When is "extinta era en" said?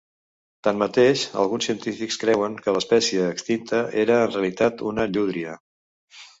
3.37-4.35